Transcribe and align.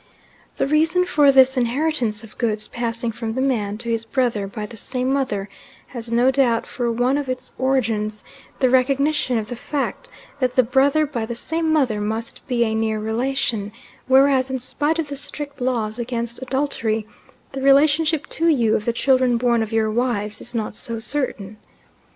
The 0.57 0.65
reason 0.65 1.05
for 1.05 1.31
this 1.31 1.57
inheritance 1.57 2.23
of 2.23 2.39
goods 2.39 2.67
passing 2.67 3.11
from 3.11 3.35
the 3.35 3.39
man 3.39 3.77
to 3.77 3.89
his 3.91 4.03
brother 4.03 4.47
by 4.47 4.65
the 4.65 4.75
same 4.75 5.13
mother 5.13 5.47
has 5.89 6.11
no 6.11 6.31
doubt 6.31 6.65
for 6.65 6.91
one 6.91 7.19
of 7.19 7.29
its 7.29 7.53
origins 7.59 8.23
the 8.59 8.71
recognition 8.71 9.37
of 9.37 9.45
the 9.47 9.55
fact 9.55 10.09
that 10.39 10.55
the 10.55 10.63
brother 10.63 11.05
by 11.05 11.27
the 11.27 11.35
same 11.35 11.71
mother 11.71 12.01
must 12.01 12.47
be 12.47 12.63
a 12.63 12.73
near 12.73 12.99
relation, 12.99 13.71
whereas, 14.07 14.49
in 14.49 14.57
spite 14.57 14.97
of 14.97 15.07
the 15.07 15.15
strict 15.15 15.61
laws 15.61 15.99
against 15.99 16.41
adultery, 16.41 17.05
the 17.51 17.61
relationship 17.61 18.25
to 18.29 18.47
you 18.47 18.75
of 18.75 18.85
the 18.85 18.93
children 18.93 19.37
born 19.37 19.61
of 19.61 19.71
your 19.71 19.91
wives 19.91 20.41
is 20.41 20.55
not 20.55 20.73
so 20.73 20.97
certain. 20.97 21.57